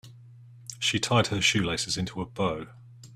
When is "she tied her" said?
0.79-1.39